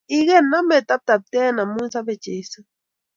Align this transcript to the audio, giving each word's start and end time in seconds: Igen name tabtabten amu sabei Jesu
Igen 0.17 0.45
name 0.51 0.77
tabtabten 0.87 1.57
amu 1.61 1.81
sabei 1.93 2.19
Jesu 2.23 2.59